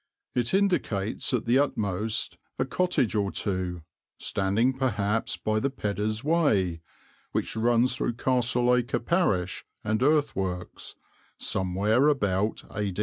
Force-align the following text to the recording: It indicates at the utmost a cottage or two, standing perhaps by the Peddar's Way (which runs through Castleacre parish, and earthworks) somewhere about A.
It 0.33 0.55
indicates 0.55 1.31
at 1.31 1.45
the 1.45 1.59
utmost 1.59 2.39
a 2.57 2.65
cottage 2.65 3.13
or 3.13 3.31
two, 3.31 3.83
standing 4.17 4.73
perhaps 4.73 5.37
by 5.37 5.59
the 5.59 5.69
Peddar's 5.69 6.23
Way 6.23 6.81
(which 7.33 7.55
runs 7.55 7.95
through 7.95 8.13
Castleacre 8.13 9.05
parish, 9.05 9.63
and 9.83 10.01
earthworks) 10.01 10.95
somewhere 11.37 12.07
about 12.07 12.63
A. 12.75 12.91